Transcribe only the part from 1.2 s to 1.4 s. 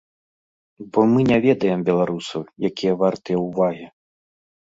не